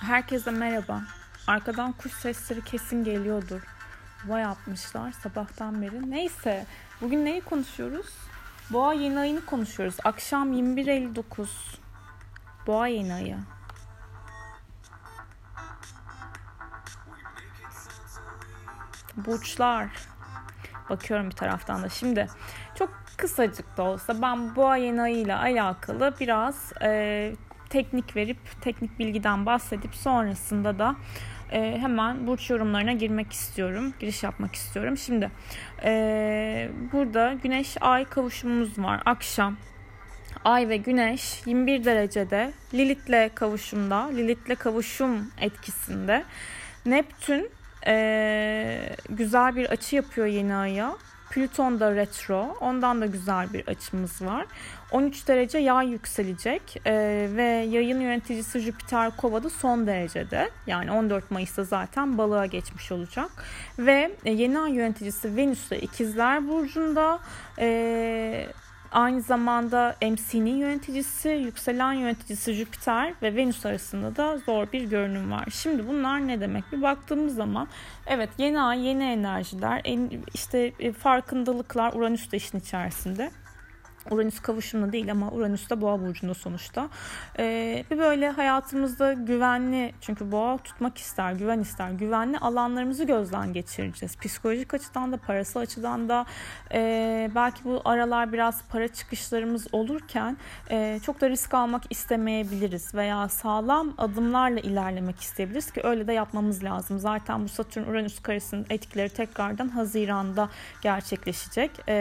[0.00, 1.02] Herkese merhaba.
[1.46, 3.60] Arkadan kuş sesleri kesin geliyordur.
[4.24, 6.10] Yuva yapmışlar sabahtan beri.
[6.10, 6.66] Neyse
[7.00, 8.06] bugün neyi konuşuyoruz?
[8.70, 9.96] Boğa yeni ayını konuşuyoruz.
[10.04, 11.46] Akşam 21.59.
[12.66, 13.38] Boğa yeni ayı.
[19.16, 19.88] Burçlar.
[20.90, 21.88] Bakıyorum bir taraftan da.
[21.88, 22.26] Şimdi
[22.74, 27.32] çok kısacık da olsa ben boğa yeni ayıyla alakalı biraz e,
[27.70, 30.96] teknik verip teknik bilgiden bahsedip sonrasında da
[31.52, 33.94] e, hemen burç yorumlarına girmek istiyorum.
[34.00, 34.96] Giriş yapmak istiyorum.
[34.96, 35.30] Şimdi
[35.84, 39.02] e, burada güneş ay kavuşumumuz var.
[39.04, 39.56] Akşam
[40.44, 46.24] Ay ve Güneş 21 derecede Lilith'le kavuşumda, Lilith'le kavuşum etkisinde.
[46.86, 47.50] Neptün
[47.86, 50.96] e, güzel bir açı yapıyor yeni aya.
[51.30, 52.56] Plüton da retro.
[52.60, 54.46] Ondan da güzel bir açımız var.
[54.92, 60.50] 13 derece yay yükselecek ee, ve yayın yöneticisi Jüpiter Kova'da son derecede.
[60.66, 63.30] Yani 14 Mayıs'ta zaten balığa geçmiş olacak.
[63.78, 67.18] Ve e, yeni ay yöneticisi Venüs de ikizler burcunda.
[67.58, 68.46] Ee,
[68.92, 75.48] Aynı zamanda MC'nin yöneticisi, yükselen yöneticisi Jüpiter ve Venüs arasında da zor bir görünüm var.
[75.50, 76.72] Şimdi bunlar ne demek?
[76.72, 77.68] Bir baktığımız zaman
[78.06, 79.82] evet yeni ay, yeni enerjiler,
[80.34, 83.30] işte e, farkındalıklar Uranüs de işin içerisinde.
[84.10, 86.88] Uranüs kavuşumlu değil ama Uranüs de boğa burcunda sonuçta.
[87.38, 91.90] Ee, bir böyle hayatımızda güvenli çünkü boğa tutmak ister, güven ister.
[91.90, 94.16] Güvenli alanlarımızı gözden geçireceğiz.
[94.16, 96.26] Psikolojik açıdan da parasal açıdan da
[96.72, 100.36] e, belki bu aralar biraz para çıkışlarımız olurken
[100.70, 106.64] e, çok da risk almak istemeyebiliriz veya sağlam adımlarla ilerlemek isteyebiliriz ki öyle de yapmamız
[106.64, 106.98] lazım.
[106.98, 110.48] Zaten bu Satürn Uranüs karesinin etkileri tekrardan Haziran'da
[110.82, 111.96] gerçekleşecek e,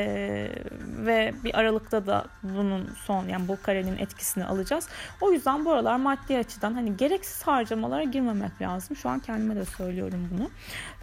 [0.81, 4.87] ve bir Aralık'ta Mayıs'ta da bunun son yani bu karenin etkisini alacağız.
[5.21, 8.95] O yüzden bu aralar maddi açıdan hani gereksiz harcamalara girmemek lazım.
[8.95, 10.49] Şu an kendime de söylüyorum bunu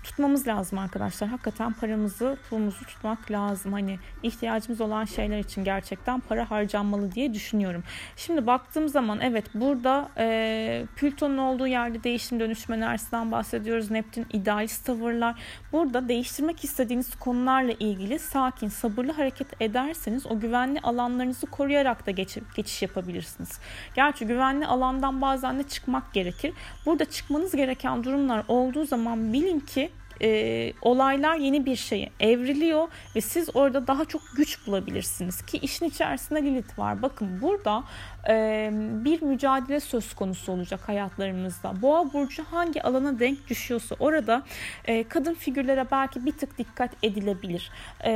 [0.05, 1.29] tutmamız lazım arkadaşlar.
[1.29, 3.73] Hakikaten paramızı, pulumuzu tutmak lazım.
[3.73, 7.83] Hani ihtiyacımız olan şeyler için gerçekten para harcanmalı diye düşünüyorum.
[8.17, 13.91] Şimdi baktığım zaman evet burada e, Plüton'un olduğu yerde değişim dönüşüm enerjisinden bahsediyoruz.
[13.91, 15.35] Neptün idealist tavırlar.
[15.73, 22.39] Burada değiştirmek istediğiniz konularla ilgili sakin, sabırlı hareket ederseniz o güvenli alanlarınızı koruyarak da geç,
[22.57, 23.59] geçiş yapabilirsiniz.
[23.95, 26.53] Gerçi güvenli alandan bazen de çıkmak gerekir.
[26.87, 29.91] Burada çıkmanız gereken durumlar olduğu zaman bilin ki
[30.23, 35.87] e, olaylar yeni bir şeye evriliyor ve siz orada daha çok güç bulabilirsiniz ki işin
[35.87, 37.03] içerisinde Lilith var.
[37.03, 37.85] Bakın burada
[38.29, 38.71] e,
[39.05, 41.83] bir mücadele söz konusu olacak hayatlarımızda.
[41.83, 44.43] Boğa burcu hangi alana denk düşüyorsa orada
[44.85, 47.71] e, kadın figürlere belki bir tık dikkat edilebilir
[48.05, 48.13] e,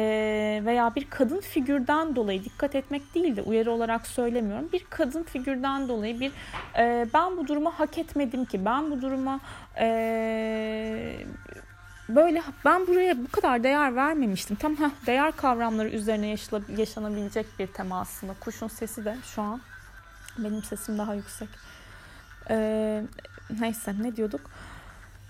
[0.64, 4.68] veya bir kadın figürden dolayı dikkat etmek değil de uyarı olarak söylemiyorum.
[4.72, 6.32] Bir kadın figürden dolayı bir
[6.78, 9.40] e, ben bu duruma hak etmedim ki ben bu duruma
[9.78, 9.88] e,
[12.08, 14.56] böyle ben buraya bu kadar değer vermemiştim.
[14.56, 14.76] Tam
[15.06, 16.36] değer kavramları üzerine
[16.76, 18.34] yaşanabilecek bir tema aslında.
[18.40, 19.60] Kuşun sesi de şu an
[20.38, 21.48] benim sesim daha yüksek.
[22.50, 23.02] Ee,
[23.60, 24.40] neyse ne diyorduk?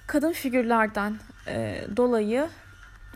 [0.06, 1.16] Kadın figürlerden
[1.46, 2.48] e, dolayı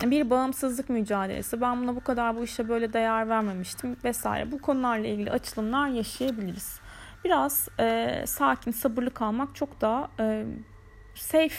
[0.01, 1.61] bir bağımsızlık mücadelesi.
[1.61, 4.53] Ben buna bu kadar bu işe böyle değer vermemiştim vesaire.
[4.53, 6.81] Bu konularla ilgili açılımlar yaşayabiliriz.
[7.25, 10.45] Biraz e, sakin, sabırlı kalmak çok daha e,
[11.15, 11.55] safe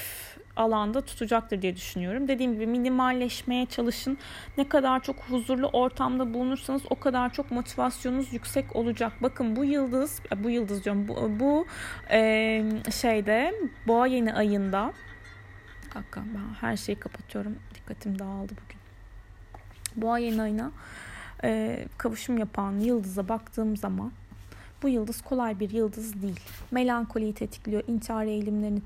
[0.55, 2.27] alanda tutacaktır diye düşünüyorum.
[2.27, 4.17] Dediğim gibi minimalleşmeye çalışın.
[4.57, 9.13] Ne kadar çok huzurlu ortamda bulunursanız o kadar çok motivasyonunuz yüksek olacak.
[9.21, 11.65] Bakın bu yıldız, bu yıldız diyorum, bu, bu
[12.11, 13.53] e, şeyde
[13.87, 14.93] boğa yeni ayında
[15.95, 17.55] Dakika ben her şeyi kapatıyorum.
[17.75, 18.79] Dikkatim dağıldı bugün.
[19.95, 20.71] Boğa yeni ayına
[21.43, 24.11] e, kavuşum yapan yıldıza baktığım zaman
[24.83, 26.39] bu yıldız kolay bir yıldız değil.
[26.71, 28.81] Melankoliyi tetikliyor, intihar eğilimlerini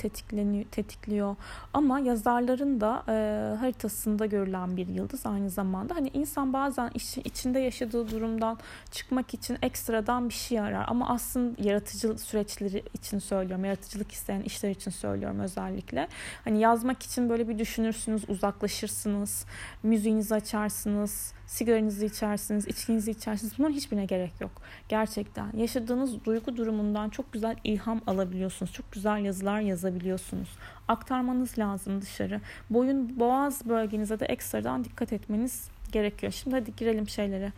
[0.72, 1.36] tetikliyor.
[1.74, 3.12] Ama yazarların da e,
[3.60, 5.96] haritasında görülen bir yıldız aynı zamanda.
[5.96, 8.58] Hani insan bazen iş, içinde yaşadığı durumdan
[8.92, 10.86] çıkmak için ekstradan bir şey arar.
[10.88, 13.66] Ama aslında yaratıcı süreçleri için söylüyorum.
[13.66, 16.08] Yaratıcılık isteyen işler için söylüyorum özellikle.
[16.44, 19.46] Hani yazmak için böyle bir düşünürsünüz, uzaklaşırsınız,
[19.84, 23.54] müziğinizi açarsınız, sigaranızı içersiniz, içkinizi içersiniz.
[23.58, 24.52] Bunların hiçbirine gerek yok.
[24.90, 25.58] Gerçekten.
[25.58, 28.74] Yaşadığınız duygu durumundan çok güzel ilham alabiliyorsunuz.
[28.74, 30.50] Çok güzel yazılar yazabiliyorsunuz.
[30.88, 32.42] Aktarmanız lazım dışarı.
[32.70, 36.32] Boyun boğaz bölgenize de ekstradan dikkat etmeniz gerekiyor.
[36.32, 37.52] Şimdi hadi girelim şeylere.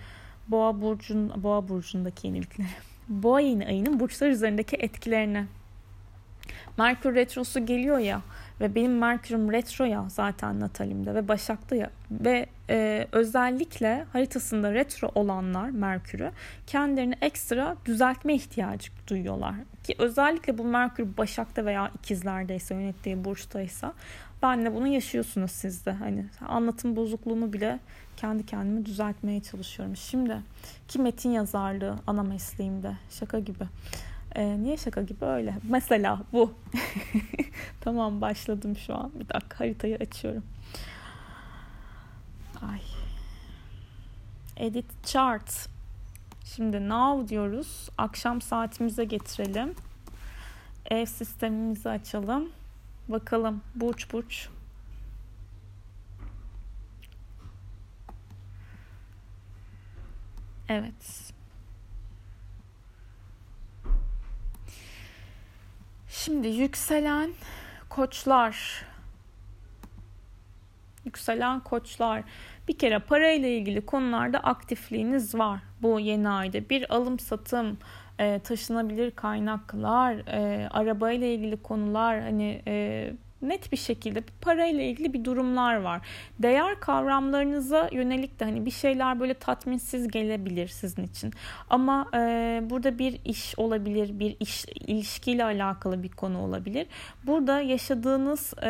[0.48, 2.68] Boğa burcun Boğa burcundaki yeniliklere.
[3.10, 5.46] Boğa yeni ayının burçlar üzerindeki etkilerine.
[6.78, 8.22] Merkür retrosu geliyor ya
[8.62, 15.12] ve benim Merkür'üm retro ya zaten Natalim'de ve Başak'ta ya ve e, özellikle haritasında retro
[15.16, 16.32] olanlar Merkür'ü
[16.68, 19.56] kendilerini ekstra düzeltme ihtiyacı duyuyorlar.
[19.84, 23.94] Ki özellikle bu Merkür Başak'ta veya ikizlerdeyse yönettiği burçtaysa
[24.44, 25.92] ben de bunu yaşıyorsunuz siz de.
[25.92, 27.80] Hani anlatım bozukluğumu bile
[28.18, 29.96] kendi kendimi düzeltmeye çalışıyorum.
[29.96, 30.38] Şimdi
[30.88, 33.64] ki metin yazarlığı ana mesleğimde şaka gibi.
[34.36, 35.56] Ee, niye şaka gibi öyle?
[35.64, 36.54] Mesela bu.
[37.82, 39.12] tamam başladım şu an.
[39.20, 40.44] Bir dakika haritayı açıyorum.
[42.62, 42.82] Ay.
[44.58, 45.70] Edit chart.
[46.46, 47.90] Şimdi now diyoruz.
[47.98, 49.76] Akşam saatimize getirelim.
[50.86, 52.50] Ev sistemimizi açalım.
[53.08, 54.50] Bakalım burç burç.
[60.70, 61.34] Evet.
[66.26, 67.30] Şimdi yükselen
[67.90, 68.86] koçlar.
[71.06, 72.24] Yükselen koçlar.
[72.68, 76.70] Bir kere parayla ilgili konularda aktifliğiniz var bu yeni ayda.
[76.70, 77.78] Bir alım satım,
[78.20, 85.26] e, taşınabilir kaynaklar, e, arabayla ilgili konular, hani e, net bir şekilde parayla ilgili bir
[85.26, 86.08] durumlar var.
[86.40, 91.32] Değer kavramlarınıza yönelik de hani bir şeyler böyle tatminsiz gelebilir sizin için.
[91.70, 96.88] Ama e, burada bir iş olabilir, bir iş ilişkiyle alakalı bir konu olabilir.
[97.24, 98.70] Burada yaşadığınız e,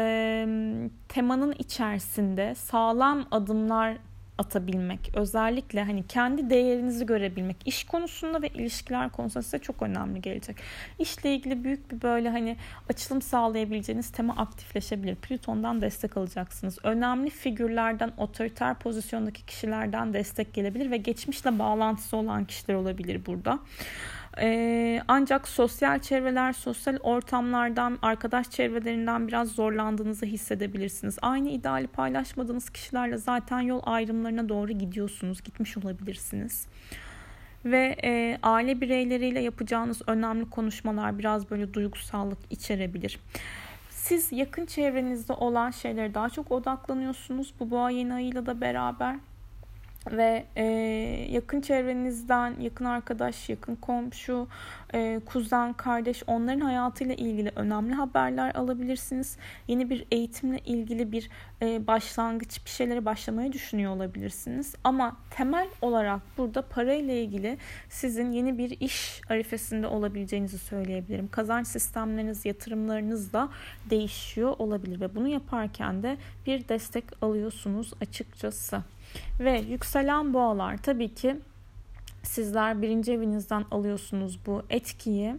[1.07, 3.97] temanın içerisinde sağlam adımlar
[4.39, 10.57] atabilmek, özellikle hani kendi değerinizi görebilmek, iş konusunda ve ilişkiler konusunda size çok önemli gelecek.
[10.99, 12.57] İşle ilgili büyük bir böyle hani
[12.89, 15.15] açılım sağlayabileceğiniz tema aktifleşebilir.
[15.15, 16.77] Plüton'dan destek alacaksınız.
[16.83, 23.59] Önemli figürlerden, otoriter pozisyondaki kişilerden destek gelebilir ve geçmişle bağlantısı olan kişiler olabilir burada.
[24.37, 31.17] Ee, ancak sosyal çevreler, sosyal ortamlardan, arkadaş çevrelerinden biraz zorlandığınızı hissedebilirsiniz.
[31.21, 36.67] Aynı ideali paylaşmadığınız kişilerle zaten yol ayrımlarına doğru gidiyorsunuz, gitmiş olabilirsiniz.
[37.65, 43.19] Ve e, aile bireyleriyle yapacağınız önemli konuşmalar biraz böyle duygusallık içerebilir.
[43.89, 49.15] Siz yakın çevrenizde olan şeylere daha çok odaklanıyorsunuz bu boğa yeni ayıyla da beraber
[50.11, 50.63] ve e,
[51.29, 54.47] yakın çevrenizden yakın arkadaş, yakın komşu,
[54.93, 59.37] e, kuzen, kardeş onların hayatıyla ilgili önemli haberler alabilirsiniz.
[59.67, 61.29] Yeni bir eğitimle ilgili bir
[61.61, 64.75] e, başlangıç bir şeylere başlamayı düşünüyor olabilirsiniz.
[64.83, 67.57] Ama temel olarak burada parayla ilgili
[67.89, 71.27] sizin yeni bir iş arifesinde olabileceğinizi söyleyebilirim.
[71.27, 73.49] Kazanç sistemleriniz, yatırımlarınız da
[73.89, 78.83] değişiyor olabilir ve bunu yaparken de bir destek alıyorsunuz açıkçası.
[79.39, 81.39] Ve yükselen boğalar tabii ki
[82.23, 85.35] sizler birinci evinizden alıyorsunuz bu etkiyi.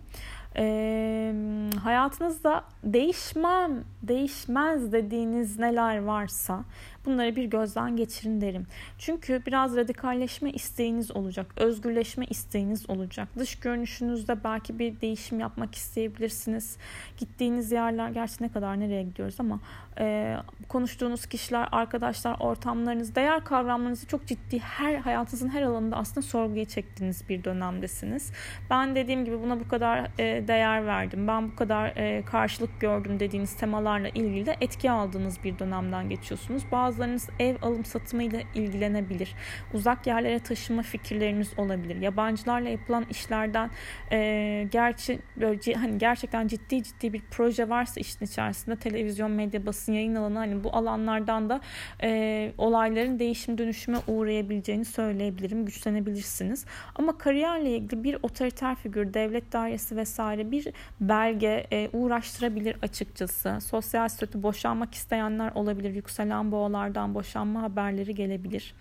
[0.57, 1.35] Ee,
[1.83, 6.65] hayatınızda değişmem, değişmez dediğiniz neler varsa
[7.05, 8.67] Bunları bir gözden geçirin derim.
[8.99, 11.47] Çünkü biraz radikalleşme isteğiniz olacak.
[11.57, 13.29] Özgürleşme isteğiniz olacak.
[13.39, 16.77] Dış görünüşünüzde belki bir değişim yapmak isteyebilirsiniz.
[17.19, 19.61] Gittiğiniz yerler gerçi ne kadar nereye gidiyoruz ama
[19.99, 20.37] e,
[20.69, 27.29] konuştuğunuz kişiler, arkadaşlar, ortamlarınız, değer kavramlarınızı çok ciddi her hayatınızın her alanında aslında sorguya çektiğiniz
[27.29, 28.33] bir dönemdesiniz.
[28.71, 31.29] Ben dediğim gibi buna bu kadar e, değer verdim.
[31.29, 36.63] Ben bu kadar e, karşılık gördüm dediğiniz temalarla ilgili de etki aldığınız bir dönemden geçiyorsunuz.
[36.73, 39.35] Bazı Bazılarınız ev alım satımıyla ilgilenebilir.
[39.75, 41.97] Uzak yerlere taşıma fikirleriniz olabilir.
[41.97, 43.71] Yabancılarla yapılan işlerden
[44.13, 49.93] e, gerçi böyle hani gerçekten ciddi ciddi bir proje varsa işin içerisinde televizyon, medya, basın,
[49.93, 51.61] yayın alanı hani bu alanlardan da
[52.03, 55.67] e, olayların değişim dönüşüme uğrayabileceğini söyleyebilirim.
[55.67, 56.65] Güçlenebilirsiniz.
[56.95, 60.69] Ama kariyerle ilgili bir otoriter figür, devlet dairesi vesaire bir
[61.01, 63.59] belge e, uğraştırabilir açıkçası.
[63.61, 65.95] Sosyal statü boşanmak isteyenler olabilir.
[65.95, 68.75] Yükselen boğalar konulardan boşanma haberleri gelebilir.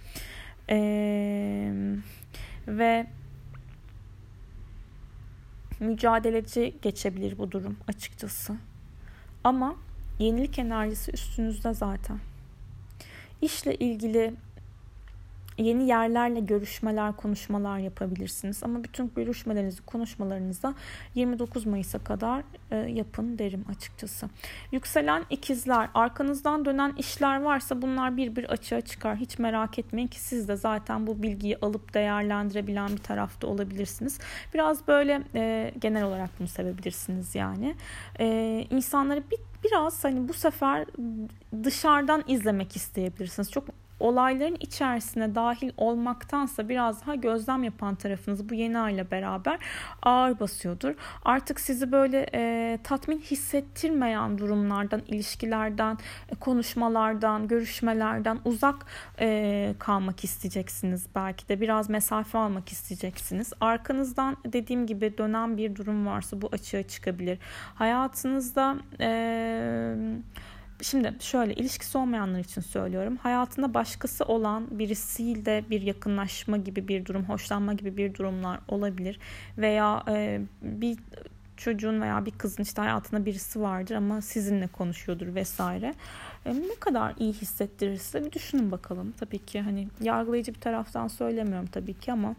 [0.70, 1.72] Ee,
[2.68, 3.08] ve
[5.80, 8.56] mücadeleci geçebilir bu durum açıkçası.
[9.44, 9.76] Ama
[10.20, 12.20] yenilik enerjisi üstünüzde zaten.
[13.42, 14.34] İşle ilgili
[15.64, 18.64] yeni yerlerle görüşmeler, konuşmalar yapabilirsiniz.
[18.64, 20.74] Ama bütün görüşmelerinizi, konuşmalarınızı
[21.16, 24.30] 29 Mayıs'a kadar e, yapın derim açıkçası.
[24.72, 29.18] Yükselen ikizler, arkanızdan dönen işler varsa bunlar bir bir açığa çıkar.
[29.18, 34.20] Hiç merak etmeyin ki siz de zaten bu bilgiyi alıp değerlendirebilen bir tarafta olabilirsiniz.
[34.54, 37.76] Biraz böyle e, genel olarak bunu sevebilirsiniz yani.
[38.20, 40.86] E, insanları bir biraz hani bu sefer
[41.64, 43.52] dışarıdan izlemek isteyebilirsiniz.
[43.52, 43.66] Çok
[44.00, 49.60] olayların içerisine dahil olmaktansa biraz daha gözlem yapan tarafınız bu yeni ayla beraber
[50.02, 50.94] ağır basıyordur.
[51.26, 55.98] Artık sizi böyle e, tatmin hissettirmeyen durumlardan, ilişkilerden,
[56.30, 58.86] e, konuşmalardan, görüşmelerden uzak
[59.20, 61.08] e, kalmak isteyeceksiniz.
[61.16, 63.54] Belki de biraz mesafe almak isteyeceksiniz.
[63.62, 67.40] Arkanızdan dediğim gibi dönen bir durum varsa bu açığa çıkabilir.
[67.76, 70.20] Hayatınızda eee
[70.82, 73.18] Şimdi şöyle ilişkisi olmayanlar için söylüyorum.
[73.18, 79.20] Hayatında başkası olan birisiyle bir yakınlaşma gibi bir durum, hoşlanma gibi bir durumlar olabilir.
[79.58, 80.98] Veya e, bir
[81.58, 85.94] çocuğun veya bir kızın işte hayatında birisi vardır ama sizinle konuşuyordur vesaire.
[86.46, 89.14] E, ne kadar iyi hissettirirse bir düşünün bakalım.
[89.20, 92.36] Tabii ki hani yargılayıcı bir taraftan söylemiyorum tabii ki ama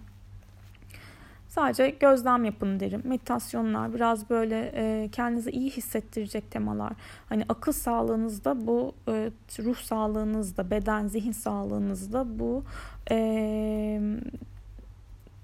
[1.50, 3.02] Sadece gözlem yapın derim.
[3.04, 6.92] Meditasyonlar biraz böyle e, kendinizi iyi hissettirecek temalar.
[7.28, 12.64] Hani akıl sağlığınızda bu, e, ruh sağlığınızda, beden, zihin sağlığınızda bu
[13.10, 14.00] e,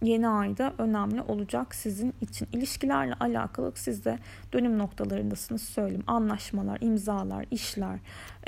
[0.02, 2.48] yeni ayda önemli olacak sizin için.
[2.52, 4.18] İlişkilerle alakalı siz de
[4.52, 6.04] dönüm noktalarındasınız söyleyeyim.
[6.06, 7.98] Anlaşmalar, imzalar, işler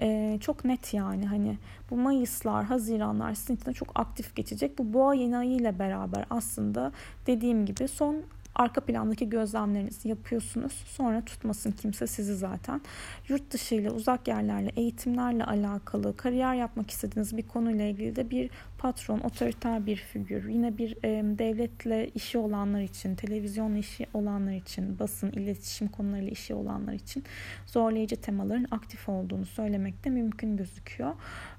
[0.02, 1.58] ee, çok net yani hani
[1.90, 4.78] bu Mayıslar, Haziranlar sizin için çok aktif geçecek.
[4.78, 6.92] Bu boğa yeni ayı ile beraber aslında
[7.26, 8.16] dediğim gibi son
[8.58, 10.72] arka plandaki gözlemlerinizi yapıyorsunuz.
[10.72, 12.80] Sonra tutmasın kimse sizi zaten.
[13.28, 18.50] Yurt dışı ile uzak yerlerle, eğitimlerle alakalı, kariyer yapmak istediğiniz bir konuyla ilgili de bir
[18.78, 24.98] patron, otoriter bir figür, yine bir e, devletle işi olanlar için, televizyon işi olanlar için,
[24.98, 27.24] basın, iletişim konularıyla işi olanlar için
[27.66, 31.14] zorlayıcı temaların aktif olduğunu söylemek de mümkün gözüküyor.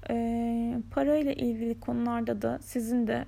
[0.10, 3.26] E, parayla ilgili konularda da sizin de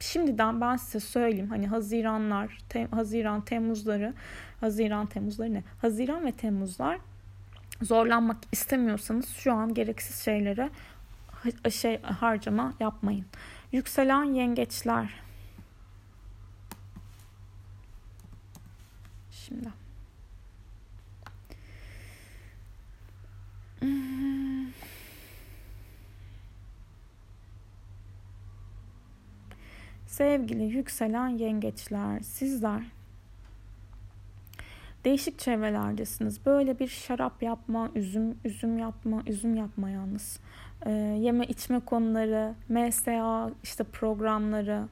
[0.00, 4.14] şimdiden ben size söyleyeyim hani Haziranlar, te, Haziran, Temmuzları,
[4.60, 5.64] Haziran, Temmuzları ne?
[5.80, 6.98] Haziran ve Temmuzlar
[7.82, 10.70] zorlanmak istemiyorsanız şu an gereksiz şeylere
[11.70, 13.26] şey harcama yapmayın.
[13.72, 15.14] Yükselen yengeçler.
[19.30, 19.68] Şimdi.
[23.80, 24.55] Hmm.
[30.16, 32.82] Sevgili yükselen yengeçler, sizler
[35.04, 36.46] değişik çevrelerdesiniz.
[36.46, 40.40] Böyle bir şarap yapma, üzüm üzüm yapma, üzüm yapma yalnız.
[40.86, 44.88] Ee, yeme içme konuları, MSA işte programları,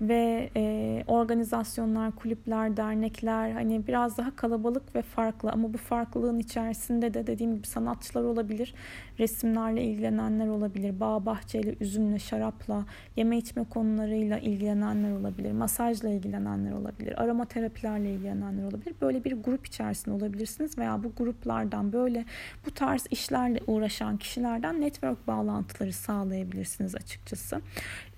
[0.00, 7.14] ve e, organizasyonlar, kulüpler, dernekler hani biraz daha kalabalık ve farklı ama bu farklılığın içerisinde
[7.14, 8.74] de dediğim gibi sanatçılar olabilir,
[9.18, 12.84] resimlerle ilgilenenler olabilir, bağ bahçeyle, üzümle, şarapla,
[13.16, 18.94] yeme içme konularıyla ilgilenenler olabilir, masajla ilgilenenler olabilir, aromaterapilerle ilgilenenler olabilir.
[19.00, 22.24] Böyle bir grup içerisinde olabilirsiniz veya bu gruplardan böyle
[22.66, 27.60] bu tarz işlerle uğraşan kişilerden network bağlantıları sağlayabilirsiniz açıkçası.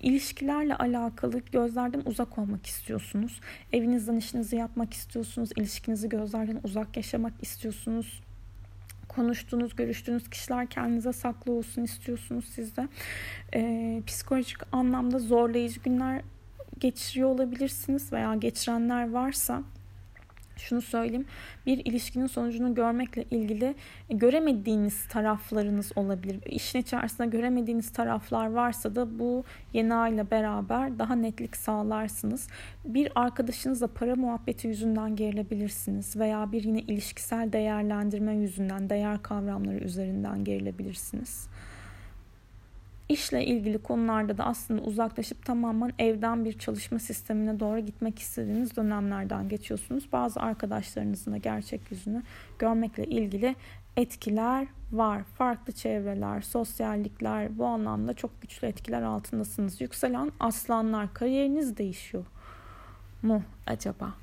[0.01, 1.39] İlişkilerle alakalı
[1.73, 3.39] gözlerden uzak olmak istiyorsunuz.
[3.71, 5.49] Evinizden işinizi yapmak istiyorsunuz.
[5.57, 8.21] ilişkinizi gözlerden uzak yaşamak istiyorsunuz
[9.07, 12.87] konuştuğunuz, görüştüğünüz kişiler kendinize saklı olsun istiyorsunuz siz de.
[13.55, 16.21] Ee, psikolojik anlamda zorlayıcı günler
[16.79, 19.63] geçiriyor olabilirsiniz veya geçirenler varsa
[20.57, 21.25] şunu söyleyeyim.
[21.65, 23.75] Bir ilişkinin sonucunu görmekle ilgili
[24.09, 26.39] göremediğiniz taraflarınız olabilir.
[26.45, 29.43] İşin içerisinde göremediğiniz taraflar varsa da bu
[29.73, 32.47] yeni ayla beraber daha netlik sağlarsınız.
[32.85, 40.43] Bir arkadaşınızla para muhabbeti yüzünden gerilebilirsiniz veya bir yine ilişkisel değerlendirme yüzünden, değer kavramları üzerinden
[40.43, 41.47] gerilebilirsiniz.
[43.13, 49.49] İşle ilgili konularda da aslında uzaklaşıp tamamen evden bir çalışma sistemine doğru gitmek istediğiniz dönemlerden
[49.49, 50.11] geçiyorsunuz.
[50.11, 52.23] Bazı arkadaşlarınızın da gerçek yüzünü
[52.59, 53.55] görmekle ilgili
[53.97, 55.23] etkiler var.
[55.23, 59.81] Farklı çevreler, sosyallikler bu anlamda çok güçlü etkiler altındasınız.
[59.81, 62.25] Yükselen aslanlar kariyeriniz değişiyor
[63.21, 64.13] mu acaba?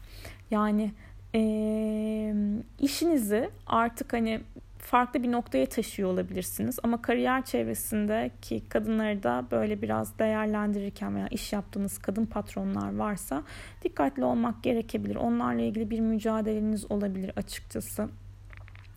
[0.51, 0.93] Yani
[1.35, 2.35] e,
[2.79, 4.41] işinizi artık hani
[4.81, 6.79] farklı bir noktaya taşıyor olabilirsiniz.
[6.83, 13.43] Ama kariyer çevresindeki kadınları da böyle biraz değerlendirirken veya iş yaptığınız kadın patronlar varsa
[13.83, 15.17] dikkatli olmak gerekebilir.
[15.17, 18.09] Onlarla ilgili bir mücadeleniz olabilir açıkçası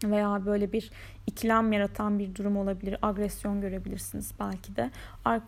[0.03, 0.91] veya böyle bir
[1.27, 2.97] ikilem yaratan bir durum olabilir.
[3.01, 4.91] Agresyon görebilirsiniz belki de.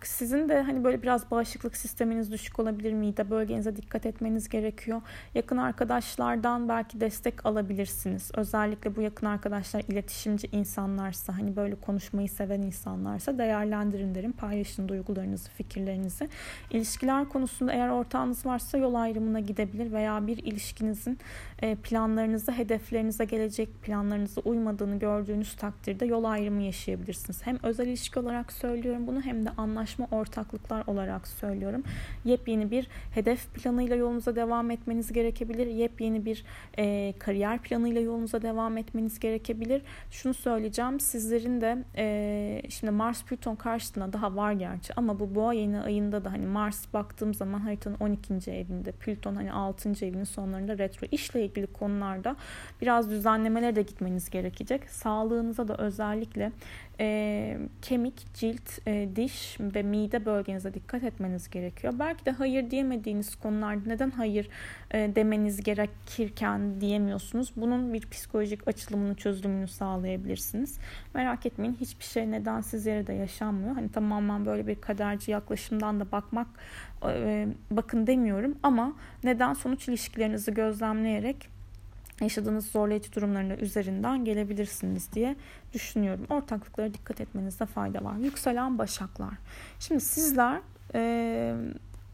[0.03, 2.94] Sizin de hani böyle biraz bağışıklık sisteminiz düşük olabilir.
[2.94, 5.01] Mide bölgenize dikkat etmeniz gerekiyor.
[5.36, 8.32] Yakın arkadaşlardan belki destek alabilirsiniz.
[8.34, 14.32] Özellikle bu yakın arkadaşlar iletişimci insanlarsa hani böyle konuşmayı seven insanlarsa değerlendirin derim.
[14.32, 16.29] Paylaşın duygularınızı, fikirlerinizi.
[16.72, 21.20] İlişkiler konusunda eğer ortağınız varsa yol ayrımına gidebilir veya bir ilişkinizin
[21.84, 27.45] planlarınıza, hedeflerinize, gelecek planlarınıza uymadığını gördüğünüz takdirde yol ayrımı yaşayabilirsiniz.
[27.45, 31.84] Hem özel ilişki olarak söylüyorum bunu hem de anlaşma ortaklıklar olarak söylüyorum.
[32.25, 35.67] Yepyeni bir hedef planıyla yolunuza devam etmeniz gerekebilir.
[35.67, 36.43] Yepyeni bir
[36.77, 39.81] e, kariyer planıyla yolunuza devam etmeniz gerekebilir.
[40.12, 45.53] Şunu söyleyeceğim sizlerin de e, şimdi Mars Plüton karşısında daha var gerçi ama bu boğa
[45.53, 48.51] yeni ayında da hani Mars baktığım zaman haritanın 12.
[48.51, 50.05] evinde Plüton hani 6.
[50.05, 52.36] evinin sonlarında retro işle ilgili konularda
[52.81, 54.89] biraz düzenlemelere de gitmeniz gerekecek.
[55.56, 56.52] Sağlığınıza da özellikle
[57.00, 61.94] e, kemik, cilt, e, diş ve mide bölgenize dikkat etmeniz gerekiyor.
[62.00, 64.50] Belki de hayır diyemediğiniz konularda neden hayır
[64.92, 67.52] e, demeniz gerekirken diyemiyorsunuz.
[67.56, 70.80] Bunun bir psikolojik açılımını, çözümünü sağlayabilirsiniz.
[71.14, 73.76] Merak etmeyin hiçbir şey nedensiz yere de yaşanmıyor.
[73.76, 76.48] Hani tamamen böyle bir kaderci yaklaşımdan da bakmak
[77.04, 78.94] e, bakın demiyorum ama
[79.24, 81.55] neden sonuç ilişkilerinizi gözlemleyerek
[82.22, 85.36] yaşadığınız zorlayıcı durumlarının üzerinden gelebilirsiniz diye
[85.74, 86.25] düşünüyorum.
[86.29, 88.17] Ortaklıklara dikkat etmenizde fayda var.
[88.17, 89.34] Yükselen başaklar.
[89.79, 90.62] Şimdi sizler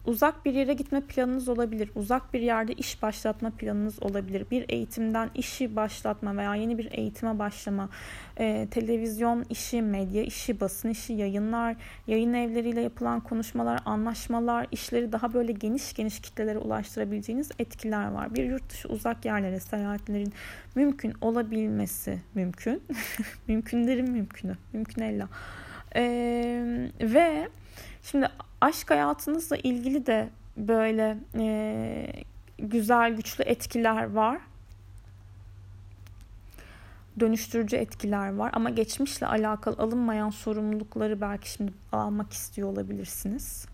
[0.05, 1.91] uzak bir yere gitme planınız olabilir.
[1.95, 4.45] Uzak bir yerde iş başlatma planınız olabilir.
[4.51, 7.89] Bir eğitimden işi başlatma veya yeni bir eğitime başlama,
[8.37, 11.75] e, televizyon işi, medya işi, basın işi, yayınlar,
[12.07, 18.35] yayın evleriyle yapılan konuşmalar, anlaşmalar, işleri daha böyle geniş geniş kitlelere ulaştırabileceğiniz etkiler var.
[18.35, 20.33] Bir yurt dışı uzak yerlere seyahatlerin
[20.75, 22.83] mümkün olabilmesi mümkün.
[23.47, 24.57] Mümkünlerin mümkünü.
[24.73, 25.29] Mümkün ella.
[25.95, 26.03] E,
[27.01, 27.47] ve
[28.03, 28.29] şimdi
[28.61, 32.23] aşk hayatınızla ilgili de böyle e,
[32.59, 34.41] güzel güçlü etkiler var.
[37.19, 43.65] Dönüştürücü etkiler var ama geçmişle alakalı alınmayan sorumlulukları belki şimdi almak istiyor olabilirsiniz.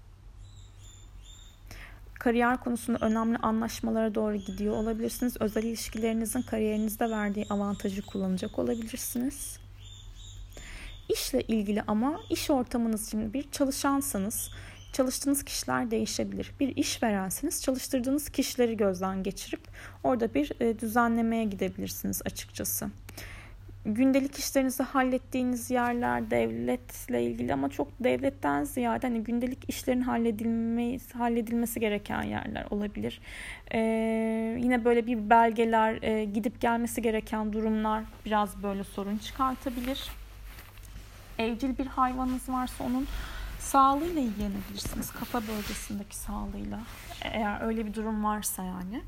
[2.13, 5.37] Kariyer konusunda önemli anlaşmalara doğru gidiyor olabilirsiniz.
[5.39, 9.59] Özel ilişkilerinizin kariyerinizde verdiği avantajı kullanacak olabilirsiniz.
[11.09, 14.51] İşle ilgili ama iş ortamınız şimdi bir çalışansanız
[14.93, 16.51] çalıştığınız kişiler değişebilir.
[16.59, 19.61] Bir işverensiniz, çalıştırdığınız kişileri gözden geçirip
[20.03, 22.89] orada bir e, düzenlemeye gidebilirsiniz açıkçası.
[23.85, 31.79] Gündelik işlerinizi hallettiğiniz yerler devletle ilgili ama çok devletten ziyade hani gündelik işlerin halledilmesi, halledilmesi
[31.79, 33.21] gereken yerler olabilir.
[33.73, 33.79] Ee,
[34.59, 40.09] yine böyle bir belgeler e, gidip gelmesi gereken durumlar biraz böyle sorun çıkartabilir.
[41.37, 43.07] Evcil bir hayvanınız varsa onun
[43.67, 45.11] Sağlığıyla ilgilenebilirsiniz.
[45.11, 46.79] Kafa bölgesindeki sağlığıyla.
[47.21, 49.01] Eğer öyle bir durum varsa yani.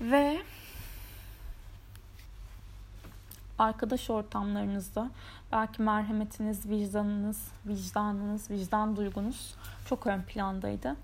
[0.00, 0.42] Ve
[3.58, 5.10] arkadaş ortamlarınızda
[5.52, 9.54] belki merhametiniz, vicdanınız, vicdanınız, vicdan duygunuz
[9.88, 10.96] çok ön plandaydı.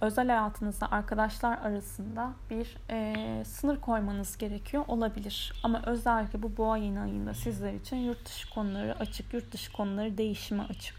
[0.00, 5.52] Özel hayatınızda arkadaşlar arasında bir e, sınır koymanız gerekiyor olabilir.
[5.62, 10.18] Ama özellikle bu boğa yeni ayında sizler için yurt dışı konuları açık, yurt dışı konuları
[10.18, 10.96] değişime açık.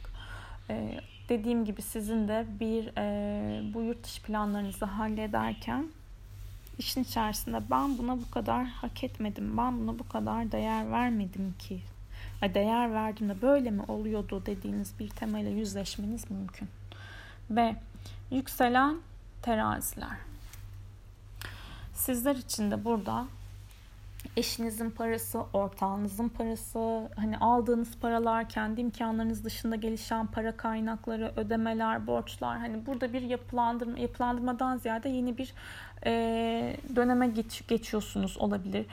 [0.69, 5.87] Ee, dediğim gibi sizin de bir e, bu yurt dışı planlarınızı hallederken
[6.77, 11.81] işin içerisinde ben buna bu kadar hak etmedim, ben buna bu kadar değer vermedim ki,
[12.53, 16.69] değer verdiğimde böyle mi oluyordu dediğiniz bir temele yüzleşmeniz mümkün.
[17.49, 17.75] Ve
[18.31, 18.97] yükselen
[19.41, 20.17] teraziler.
[21.93, 23.25] Sizler için de burada
[24.37, 32.57] eşinizin parası, ortağınızın parası, hani aldığınız paralar, kendi imkanlarınız dışında gelişen para kaynakları, ödemeler, borçlar.
[32.57, 35.53] Hani burada bir yapılandırma, yapılandırmadan ziyade yeni bir
[36.05, 38.85] e, döneme geç, geçiyorsunuz olabilir.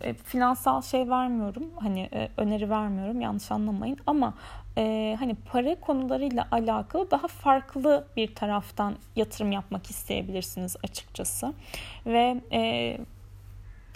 [0.00, 3.98] E, finansal şey vermiyorum, hani e, öneri vermiyorum, yanlış anlamayın.
[4.06, 4.34] Ama
[4.78, 11.52] e, hani para konularıyla alakalı daha farklı bir taraftan yatırım yapmak isteyebilirsiniz açıkçası.
[12.06, 12.98] Ve e,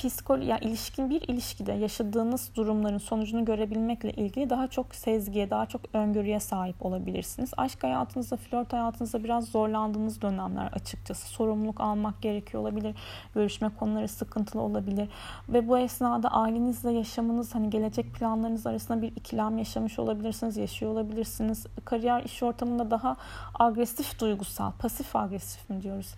[0.08, 5.80] psikolo ya ilişkin bir ilişkide yaşadığınız durumların sonucunu görebilmekle ilgili daha çok sezgiye, daha çok
[5.92, 7.50] öngörüye sahip olabilirsiniz.
[7.56, 11.26] Aşk hayatınızda, flört hayatınızda biraz zorlandığınız dönemler açıkçası.
[11.26, 12.94] Sorumluluk almak gerekiyor olabilir.
[13.34, 15.08] Görüşme konuları sıkıntılı olabilir.
[15.48, 21.66] Ve bu esnada ailenizle yaşamınız, hani gelecek planlarınız arasında bir ikilem yaşamış olabilirsiniz, yaşıyor olabilirsiniz.
[21.84, 23.16] Kariyer iş ortamında daha
[23.58, 26.14] agresif duygusal, pasif agresif mi diyoruz?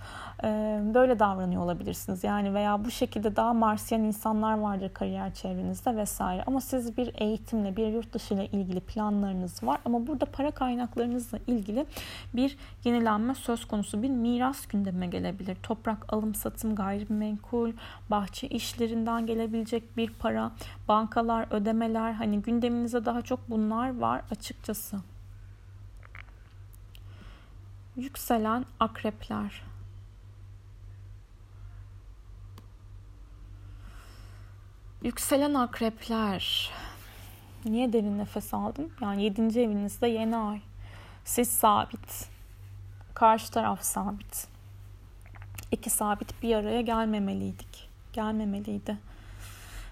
[0.95, 2.25] Böyle davranıyor olabilirsiniz.
[2.25, 6.43] Yani veya bu şekilde daha Marsyan insanlar vardır kariyer çevrenizde vesaire.
[6.47, 9.81] Ama siz bir eğitimle, bir yurt dışı ile ilgili planlarınız var.
[9.85, 11.87] Ama burada para kaynaklarınızla ilgili
[12.35, 14.03] bir yenilenme söz konusu.
[14.03, 15.57] Bir miras gündeme gelebilir.
[15.63, 17.73] Toprak alım satım, gayrimenkul,
[18.11, 20.53] bahçe işlerinden gelebilecek bir para,
[20.89, 22.13] bankalar, ödemeler.
[22.13, 24.97] Hani gündeminizde daha çok bunlar var açıkçası.
[27.97, 29.72] Yükselen akrepler.
[35.03, 36.71] Yükselen akrepler.
[37.65, 38.93] Niye derin nefes aldım?
[39.01, 39.43] Yani 7.
[39.61, 40.61] evinizde yeni ay.
[41.25, 42.29] Siz sabit.
[43.15, 44.47] Karşı taraf sabit.
[45.73, 47.89] İki sabit bir araya gelmemeliydik.
[48.13, 48.99] Gelmemeliydi.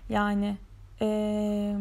[0.08, 0.56] Yani
[1.00, 1.76] ee,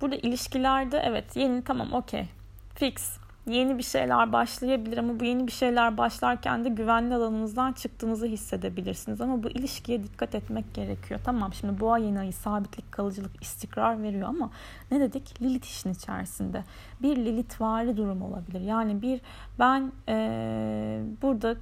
[0.00, 2.28] burada ilişkilerde evet yeni tamam okey.
[2.74, 8.26] Fix yeni bir şeyler başlayabilir ama bu yeni bir şeyler başlarken de güvenli alanınızdan çıktığınızı
[8.26, 9.20] hissedebilirsiniz.
[9.20, 11.20] Ama bu ilişkiye dikkat etmek gerekiyor.
[11.24, 14.50] Tamam şimdi boğa yeni ayı sabitlik, kalıcılık, istikrar veriyor ama
[14.90, 15.42] ne dedik?
[15.42, 16.64] Lilith işin içerisinde.
[17.02, 18.60] Bir Lilith vari durum olabilir.
[18.60, 19.20] Yani bir
[19.58, 21.56] ben ee, burada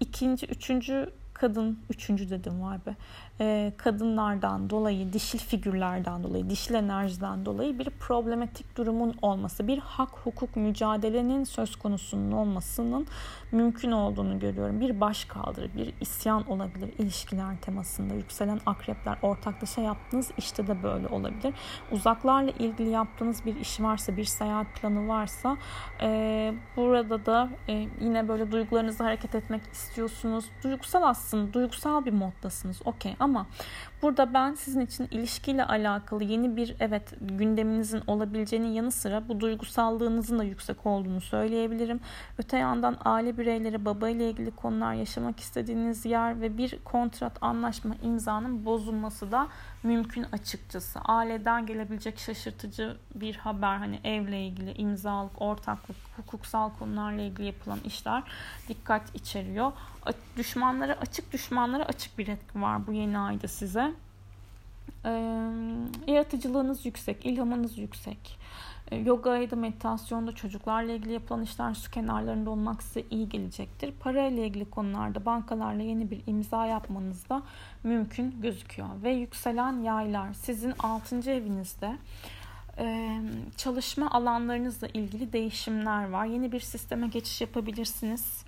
[0.00, 2.96] ikinci, üçüncü kadın, üçüncü dedim var be,
[3.42, 10.10] e, kadınlardan dolayı, dişil figürlerden dolayı, dişil enerjiden dolayı bir problematik durumun olması, bir hak
[10.24, 13.06] hukuk mücadelenin söz konusunun olmasının
[13.52, 14.80] mümkün olduğunu görüyorum.
[14.80, 18.14] Bir baş kaldırı, bir isyan olabilir ilişkiler temasında.
[18.14, 21.54] Yükselen akrepler, ortaklaşa yaptığınız işte de böyle olabilir.
[21.92, 25.56] Uzaklarla ilgili yaptığınız bir iş varsa, bir seyahat planı varsa
[26.02, 30.44] e, burada da e, yine böyle duygularınızı hareket etmek istiyorsunuz.
[30.64, 32.80] Duygusal aslında, duygusal bir moddasınız.
[32.84, 33.44] Okey ama mà
[34.02, 40.38] burada ben sizin için ilişkiyle alakalı yeni bir evet gündeminizin olabileceğinin yanı sıra bu duygusallığınızın
[40.38, 42.00] da yüksek olduğunu söyleyebilirim.
[42.38, 47.94] Öte yandan aile bireyleri baba ile ilgili konular yaşamak istediğiniz yer ve bir kontrat anlaşma
[48.02, 49.48] imzanın bozulması da
[49.82, 51.00] mümkün açıkçası.
[51.00, 58.22] Aileden gelebilecek şaşırtıcı bir haber hani evle ilgili imzalık, ortaklık, hukuksal konularla ilgili yapılan işler
[58.68, 59.72] dikkat içeriyor.
[60.36, 63.91] Düşmanlara açık düşmanlara açık bir etki var bu yeni ayda size.
[65.04, 65.10] Ee,
[66.06, 68.38] yaratıcılığınız yüksek, ilhamınız yüksek.
[68.90, 73.92] Ee, yoga ya da meditasyonda çocuklarla ilgili yapılan işler su kenarlarında olmak size iyi gelecektir.
[74.00, 77.42] Para ile ilgili konularda bankalarla yeni bir imza yapmanız da
[77.82, 78.88] mümkün gözüküyor.
[79.02, 81.30] Ve yükselen yaylar sizin 6.
[81.30, 81.96] evinizde
[83.56, 86.26] çalışma alanlarınızla ilgili değişimler var.
[86.26, 88.41] Yeni bir sisteme geçiş yapabilirsiniz.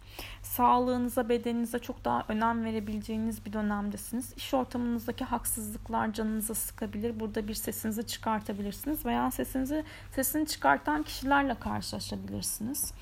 [0.56, 4.32] Sağlığınıza, bedeninize çok daha önem verebileceğiniz bir dönemdesiniz.
[4.36, 7.20] İş ortamınızdaki haksızlıklar canınıza sıkabilir.
[7.20, 12.92] Burada bir sesinizi çıkartabilirsiniz veya sesinizi sesini çıkartan kişilerle karşılaşabilirsiniz.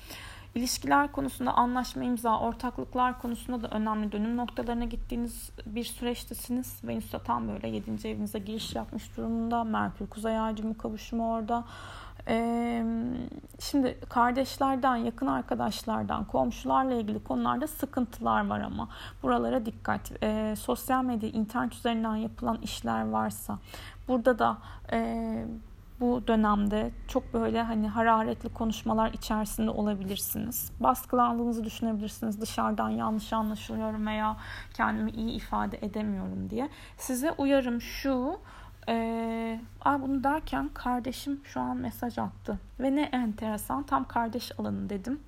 [0.55, 6.83] İlişkiler konusunda anlaşma imza, ortaklıklar konusunda da önemli dönüm noktalarına gittiğiniz bir süreçtesiniz.
[6.83, 8.07] Venüs de tam böyle 7.
[8.07, 9.63] evinize giriş yapmış durumunda.
[9.63, 11.63] Merkür Kuzey Ay kavuşumu orada.
[12.27, 12.83] Ee,
[13.63, 18.89] şimdi kardeşlerden, yakın arkadaşlardan, komşularla ilgili konularda sıkıntılar var ama
[19.23, 20.11] buralara dikkat.
[20.23, 23.57] Ee, sosyal medya, internet üzerinden yapılan işler varsa
[24.07, 24.57] burada da
[24.91, 25.45] e,
[25.99, 30.71] bu dönemde çok böyle hani hararetli konuşmalar içerisinde olabilirsiniz.
[30.79, 32.41] Baskılandığınızı düşünebilirsiniz.
[32.41, 34.37] Dışarıdan yanlış anlaşılıyorum veya
[34.73, 36.69] kendimi iyi ifade edemiyorum diye.
[36.97, 38.39] Size uyarım şu.
[38.89, 42.59] Ee, bunu derken kardeşim şu an mesaj attı.
[42.79, 45.19] Ve ne enteresan tam kardeş alanı dedim.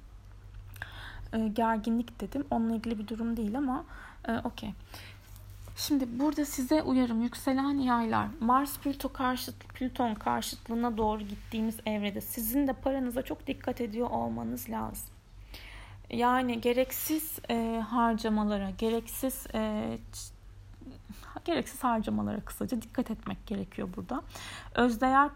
[1.34, 2.46] Ee, gerginlik dedim.
[2.52, 3.86] Onunla ilgili bir durum değil ama
[4.28, 4.74] e, okey.
[5.78, 12.68] Şimdi burada size uyarım yükselen yaylar Mars Plüto karşıt Plüton karşıtlığına doğru gittiğimiz evrede sizin
[12.68, 15.08] de paranıza çok dikkat ediyor olmanız lazım.
[16.10, 19.98] Yani gereksiz e, harcamalara, gereksiz e,
[21.46, 24.22] gereksiz harcamalara kısaca dikkat etmek gerekiyor burada.
[24.76, 25.30] Özdeğer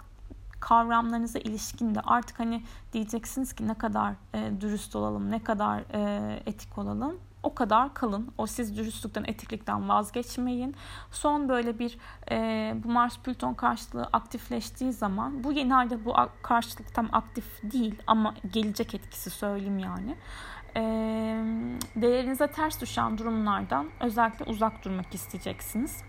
[0.59, 6.43] kavramlarınıza ilişkin de artık hani diyeceksiniz ki ne kadar e, dürüst olalım, ne kadar e,
[6.45, 8.31] etik olalım o kadar kalın.
[8.37, 10.75] O siz dürüstlükten, etiklikten vazgeçmeyin.
[11.11, 11.97] Son böyle bir
[12.31, 17.95] e, bu Mars Plüton karşılığı aktifleştiği zaman bu yeni ayda bu karşılık tam aktif değil
[18.07, 20.15] ama gelecek etkisi söyleyeyim yani.
[20.75, 20.81] E,
[21.95, 26.03] değerinize ters düşen durumlardan özellikle uzak durmak isteyeceksiniz.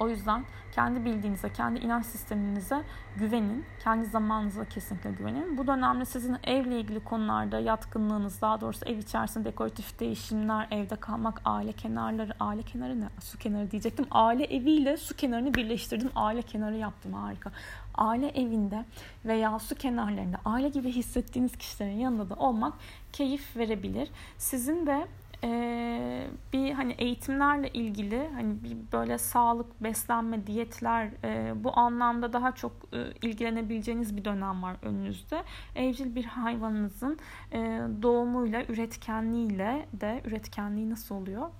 [0.00, 2.82] O yüzden kendi bildiğinize, kendi inanç sisteminize
[3.16, 3.64] güvenin.
[3.84, 5.58] Kendi zamanınıza kesinlikle güvenin.
[5.58, 11.40] Bu dönemde sizin evle ilgili konularda yatkınlığınız, daha doğrusu ev içerisinde dekoratif değişimler, evde kalmak,
[11.44, 13.08] aile kenarları, aile kenarı ne?
[13.20, 14.06] Su kenarı diyecektim.
[14.10, 16.10] Aile eviyle su kenarını birleştirdim.
[16.14, 17.12] Aile kenarı yaptım.
[17.12, 17.52] Harika.
[17.94, 18.84] Aile evinde
[19.24, 22.74] veya su kenarlarında aile gibi hissettiğiniz kişilerin yanında da olmak
[23.12, 24.08] keyif verebilir.
[24.38, 25.06] Sizin de
[25.44, 32.52] e, bir hani eğitimlerle ilgili hani bir böyle sağlık, beslenme, diyetler e, bu anlamda daha
[32.52, 35.42] çok e, ilgilenebileceğiniz bir dönem var önünüzde.
[35.76, 37.18] Evcil bir hayvanınızın
[37.52, 37.58] e,
[38.02, 41.50] doğumuyla, üretkenliğiyle de üretkenliği nasıl oluyor?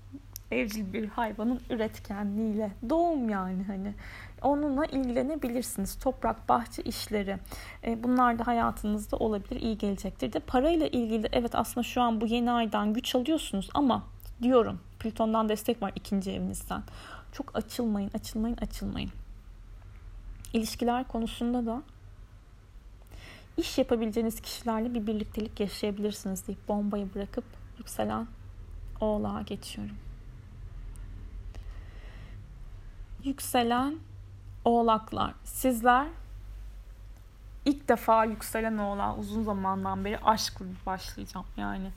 [0.55, 3.95] Evcil bir hayvanın üretkenliğiyle doğum yani hani
[4.43, 5.99] onunla ilgilenebilirsiniz.
[5.99, 7.39] Toprak, bahçe işleri
[7.85, 10.39] e, bunlar da hayatınızda olabilir, iyi gelecektir de.
[10.39, 14.03] Parayla ilgili evet aslında şu an bu yeni aydan güç alıyorsunuz ama
[14.43, 16.83] diyorum Plüton'dan destek var ikinci evinizden.
[17.33, 19.11] Çok açılmayın, açılmayın, açılmayın.
[20.53, 21.83] İlişkiler konusunda da
[23.57, 27.45] iş yapabileceğiniz kişilerle bir birliktelik yaşayabilirsiniz deyip bombayı bırakıp
[27.79, 28.27] yükselen
[29.01, 29.97] oğlağa geçiyorum.
[33.25, 33.95] Yükselen
[34.65, 35.35] oğlaklar.
[35.45, 36.07] Sizler
[37.65, 41.47] ilk defa yükselen oğlağa uzun zamandan beri aşkla başlayacağım.
[41.57, 41.91] Yani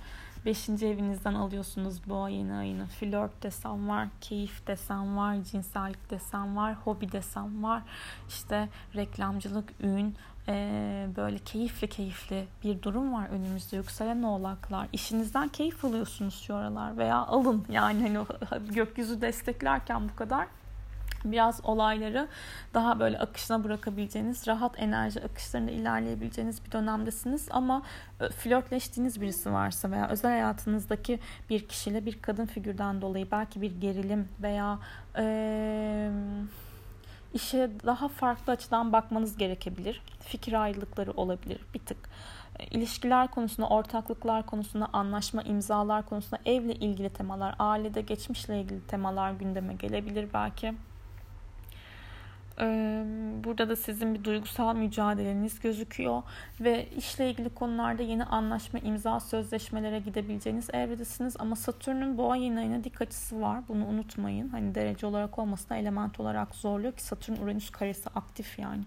[0.47, 2.87] Beşinci evinizden alıyorsunuz bu yeni ayını.
[2.87, 7.81] Flört desem var, keyif desem var, cinsellik desem var, hobi desem var.
[8.27, 10.15] İşte reklamcılık, ün,
[10.47, 13.75] e, böyle keyifli keyifli bir durum var önümüzde.
[13.75, 14.87] Yükselen oğlaklar.
[14.93, 17.65] İşinizden keyif alıyorsunuz şu aralar veya alın.
[17.69, 18.25] Yani hani
[18.73, 20.47] gökyüzü desteklerken bu kadar
[21.25, 22.27] biraz olayları
[22.73, 27.47] daha böyle akışına bırakabileceğiniz, rahat enerji akışlarında ilerleyebileceğiniz bir dönemdesiniz.
[27.51, 27.81] Ama
[28.21, 33.71] e, flörtleştiğiniz birisi varsa veya özel hayatınızdaki bir kişiyle bir kadın figürden dolayı belki bir
[33.71, 34.79] gerilim veya
[35.17, 36.09] e,
[37.33, 40.01] işe daha farklı açıdan bakmanız gerekebilir.
[40.19, 41.97] Fikir ayrılıkları olabilir bir tık.
[42.59, 49.31] E, ilişkiler konusunda, ortaklıklar konusunda, anlaşma, imzalar konusunda, evle ilgili temalar, ailede geçmişle ilgili temalar
[49.31, 50.73] gündeme gelebilir belki.
[53.43, 56.23] Burada da sizin bir duygusal mücadeleniz gözüküyor
[56.61, 62.83] ve işle ilgili konularda yeni anlaşma, imza, sözleşmelere gidebileceğiniz evredesiniz ama Satürn'ün boğa yeni ayına
[62.83, 63.67] dik açısı var.
[63.67, 64.49] Bunu unutmayın.
[64.49, 68.83] Hani derece olarak olmasına element olarak zorluyor ki Satürn Uranüs karesi aktif yani.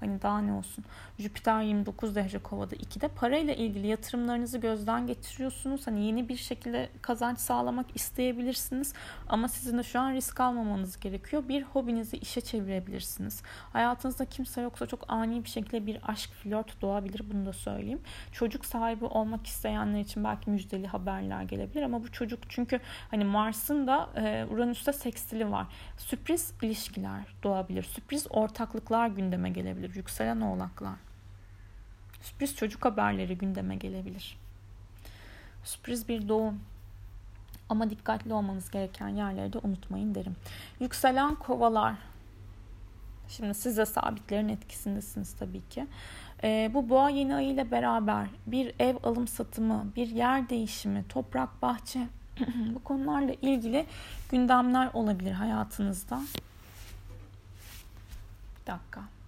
[0.00, 0.84] Hani daha ne olsun.
[1.18, 5.86] Jüpiter 29 derece kovada 2'de parayla ilgili yatırımlarınızı gözden geçiriyorsunuz.
[5.86, 8.94] Hani yeni bir şekilde kazanç sağlamak isteyebilirsiniz.
[9.28, 11.48] Ama sizin de şu an risk almamanız gerekiyor.
[11.48, 13.42] Bir hobinizi işe çevirebilirsiniz.
[13.72, 17.22] Hayatınızda kimse yoksa çok ani bir şekilde bir aşk flört doğabilir.
[17.32, 18.00] Bunu da söyleyeyim.
[18.32, 21.82] Çocuk sahibi olmak isteyenler için belki müjdeli haberler gelebilir.
[21.82, 25.66] Ama bu çocuk çünkü hani Mars'ın da e, Uranüs'te sekstili var.
[25.96, 27.82] Sürpriz ilişkiler doğabilir.
[27.82, 29.96] Sürpriz ortaklıklar gündeme gelebilir olabilir.
[29.96, 30.94] Yükselen oğlaklar.
[32.22, 34.36] Sürpriz çocuk haberleri gündeme gelebilir.
[35.64, 36.60] Sürpriz bir doğum.
[37.68, 40.36] Ama dikkatli olmanız gereken yerleri de unutmayın derim.
[40.80, 41.94] Yükselen kovalar.
[43.28, 45.86] Şimdi siz de sabitlerin etkisindesiniz tabii ki.
[46.42, 51.62] Ee, bu boğa yeni ayı ile beraber bir ev alım satımı, bir yer değişimi, toprak,
[51.62, 52.08] bahçe
[52.74, 53.86] bu konularla ilgili
[54.30, 56.20] gündemler olabilir hayatınızda.
[58.60, 59.19] Bir dakika.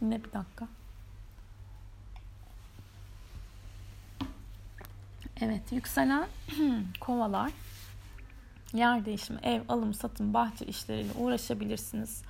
[0.00, 0.68] Yine bir dakika.
[5.40, 6.28] Evet, yükselen
[7.00, 7.52] kovalar
[8.74, 12.22] yer değişimi, ev, alım, satım, bahçe işleriyle uğraşabilirsiniz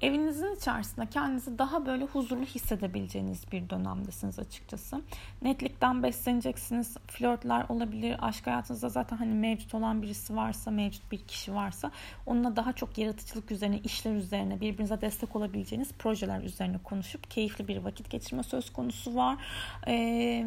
[0.00, 5.02] evinizin içerisinde kendinizi daha böyle huzurlu hissedebileceğiniz bir dönemdesiniz açıkçası.
[5.42, 6.96] Netlikten besleneceksiniz.
[7.06, 8.16] Flörtler olabilir.
[8.20, 11.90] Aşk hayatınızda zaten hani mevcut olan birisi varsa, mevcut bir kişi varsa
[12.26, 17.76] onunla daha çok yaratıcılık üzerine, işler üzerine, birbirinize destek olabileceğiniz projeler üzerine konuşup keyifli bir
[17.76, 19.36] vakit geçirme söz konusu var.
[19.86, 20.44] Ee,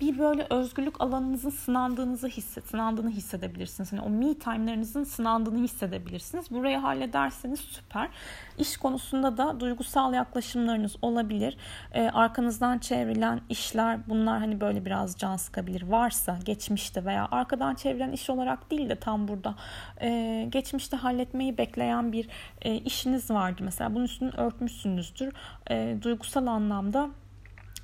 [0.00, 3.92] bir böyle özgürlük alanınızın sınandığınızı hisset, sınandığını hissedebilirsiniz.
[3.92, 6.50] Yani o me time'larınızın sınandığını hissedebilirsiniz.
[6.50, 8.08] Burayı hallederseniz süper.
[8.58, 11.56] İş konusunda da duygusal yaklaşımlarınız olabilir.
[11.92, 15.82] Ee, arkanızdan çevrilen işler bunlar hani böyle biraz can sıkabilir.
[15.82, 19.54] Varsa geçmişte veya arkadan çevrilen iş olarak değil de tam burada
[20.00, 22.28] e, geçmişte halletmeyi bekleyen bir
[22.62, 23.94] e, işiniz vardı mesela.
[23.94, 25.32] Bunun üstünü örtmüşsünüzdür.
[25.70, 27.10] E, duygusal anlamda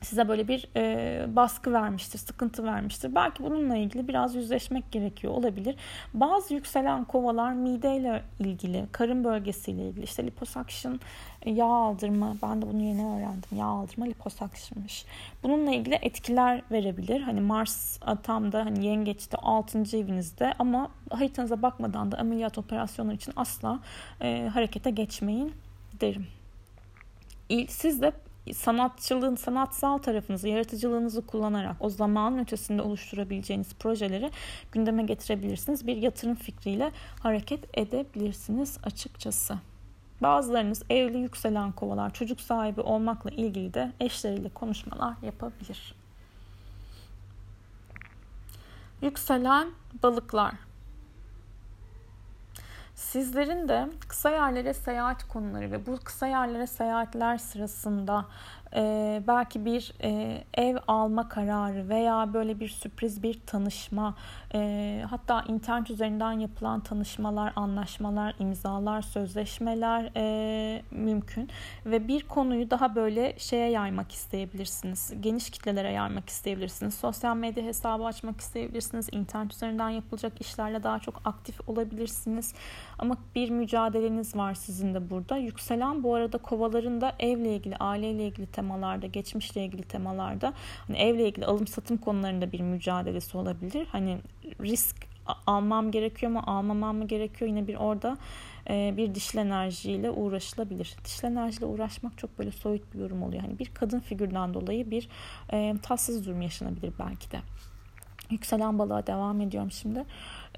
[0.04, 3.14] size böyle bir e, baskı vermiştir, sıkıntı vermiştir.
[3.14, 5.76] Belki bununla ilgili biraz yüzleşmek gerekiyor olabilir.
[6.14, 11.00] Bazı yükselen kovalar mideyle ilgili, karın bölgesiyle ilgili, işte liposuction,
[11.42, 13.58] e, yağ aldırma, ben de bunu yeni öğrendim.
[13.58, 15.04] Yağ aldırma liposuction'mış.
[15.42, 17.20] Bununla ilgili etkiler verebilir.
[17.20, 19.96] Hani Mars tam da hani yengeçte 6.
[19.96, 23.80] evinizde ama haritanıza bakmadan da ameliyat operasyonları için asla
[24.20, 25.52] e, harekete geçmeyin
[26.00, 26.26] derim.
[27.68, 28.12] Siz de
[28.52, 34.30] sanatçılığın, sanatsal tarafınızı, yaratıcılığınızı kullanarak o zamanın ötesinde oluşturabileceğiniz projeleri
[34.72, 35.86] gündeme getirebilirsiniz.
[35.86, 39.58] Bir yatırım fikriyle hareket edebilirsiniz açıkçası.
[40.22, 45.94] Bazılarınız evli yükselen kovalar çocuk sahibi olmakla ilgili de eşleriyle konuşmalar yapabilir.
[49.02, 49.68] Yükselen
[50.02, 50.54] balıklar
[53.10, 58.24] Sizlerin de kısa yerlere seyahat konuları ve bu kısa yerlere seyahatler sırasında
[58.76, 64.14] e, belki bir e, ev alma kararı veya böyle bir sürpriz bir tanışma
[64.54, 71.48] e, hatta internet üzerinden yapılan tanışmalar, anlaşmalar, imzalar, sözleşmeler e, mümkün
[71.86, 75.12] ve bir konuyu daha böyle şeye yaymak isteyebilirsiniz.
[75.20, 76.94] Geniş kitlelere yaymak isteyebilirsiniz.
[76.94, 79.08] Sosyal medya hesabı açmak isteyebilirsiniz.
[79.12, 82.54] internet üzerinden yapılacak işlerle daha çok aktif olabilirsiniz.
[82.98, 85.36] Ama bir mücadeleniz var sizin de burada.
[85.36, 90.52] Yükselen bu arada kovaların da evle ilgili, aileyle ilgili temalarda, geçmişle ilgili temalarda,
[90.86, 93.86] hani evle ilgili alım satım konularında bir mücadelesi olabilir.
[93.92, 94.18] Hani
[94.60, 94.96] risk
[95.46, 97.48] almam gerekiyor mu, almamam mı gerekiyor?
[97.48, 98.16] Yine bir orada
[98.70, 100.96] e, bir dişil enerjiyle uğraşılabilir.
[101.04, 103.42] Dişil enerjiyle uğraşmak çok böyle soyut bir yorum oluyor.
[103.42, 105.08] Hani bir kadın figürden dolayı bir
[105.52, 107.40] e, tatsız durum yaşanabilir belki de.
[108.30, 110.04] Yükselen balığa devam ediyorum şimdi.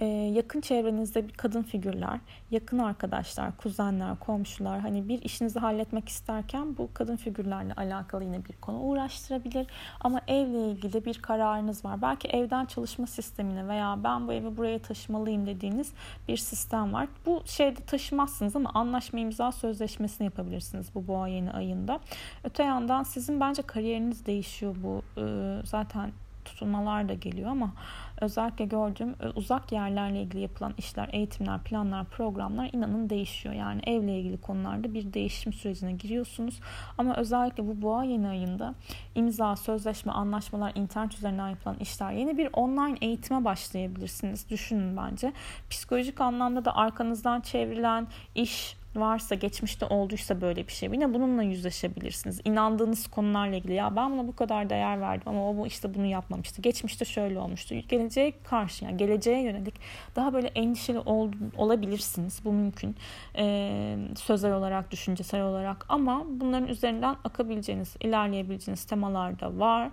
[0.00, 6.76] Ee, yakın çevrenizde bir kadın figürler, yakın arkadaşlar, kuzenler, komşular hani bir işinizi halletmek isterken
[6.78, 9.66] bu kadın figürlerle alakalı yine bir konu uğraştırabilir.
[10.00, 12.02] Ama evle ilgili bir kararınız var.
[12.02, 15.92] Belki evden çalışma sistemine veya ben bu evi buraya taşımalıyım dediğiniz
[16.28, 17.08] bir sistem var.
[17.26, 22.00] Bu şeyde taşımazsınız ama anlaşma imza sözleşmesini yapabilirsiniz bu boğa yeni ayında.
[22.44, 25.02] Öte yandan sizin bence kariyeriniz değişiyor bu.
[25.20, 26.12] Ee, zaten
[26.46, 27.72] tutulmalar da geliyor ama
[28.20, 33.54] özellikle gördüğüm e, uzak yerlerle ilgili yapılan işler, eğitimler, planlar, programlar inanın değişiyor.
[33.54, 36.60] Yani evle ilgili konularda bir değişim sürecine giriyorsunuz.
[36.98, 38.74] Ama özellikle bu boğa yeni ayında
[39.14, 44.50] imza, sözleşme, anlaşmalar, internet üzerinden yapılan işler, yeni bir online eğitime başlayabilirsiniz.
[44.50, 45.32] Düşünün bence.
[45.70, 52.40] Psikolojik anlamda da arkanızdan çevrilen iş, varsa, geçmişte olduysa böyle bir şey yine bununla yüzleşebilirsiniz.
[52.44, 56.62] İnandığınız konularla ilgili ya ben buna bu kadar değer verdim ama o işte bunu yapmamıştı.
[56.62, 57.74] Geçmişte şöyle olmuştu.
[57.88, 59.74] Geleceğe karşı yani geleceğe yönelik
[60.16, 62.40] daha böyle endişeli ol, olabilirsiniz.
[62.44, 62.96] Bu mümkün.
[63.38, 69.90] Ee, sözel olarak, düşüncesel olarak ama bunların üzerinden akabileceğiniz, ilerleyebileceğiniz temalar da var.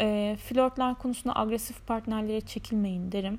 [0.00, 3.38] Ee, flörtler konusunda agresif partnerlere çekilmeyin derim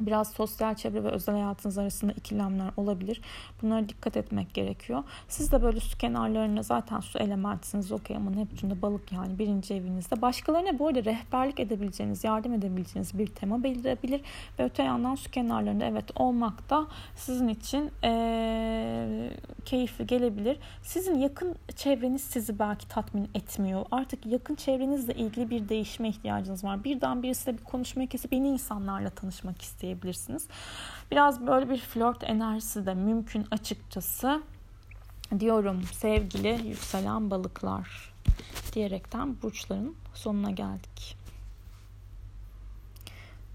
[0.00, 3.20] biraz sosyal çevre ve özel hayatınız arasında ikilemler olabilir.
[3.62, 5.04] Bunlara dikkat etmek gerekiyor.
[5.28, 10.22] Siz de böyle su kenarlarına zaten su elementisiniz okey ama Neptün'de balık yani birinci evinizde.
[10.22, 14.20] Başkalarına bu arada rehberlik edebileceğiniz, yardım edebileceğiniz bir tema belirebilir.
[14.58, 19.30] Ve öte yandan su kenarlarında evet olmak da sizin için ee,
[19.64, 20.58] keyifli gelebilir.
[20.82, 23.86] Sizin yakın çevreniz sizi belki tatmin etmiyor.
[23.90, 26.84] Artık yakın çevrenizle ilgili bir değişime ihtiyacınız var.
[26.84, 30.48] Birden birisiyle bir konuşmayı kesip yeni insanlarla tanışmak istiyor isteyebilirsiniz.
[31.10, 34.42] Biraz böyle bir flört enerjisi de mümkün açıkçası
[35.38, 38.14] diyorum sevgili yükselen balıklar
[38.72, 41.16] diyerekten burçların sonuna geldik.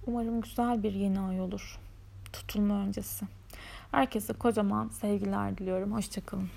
[0.07, 1.79] Umarım güzel bir yeni ay olur.
[2.33, 3.25] Tutulma öncesi.
[3.91, 5.93] Herkese kocaman sevgiler diliyorum.
[5.93, 6.49] Hoşçakalın.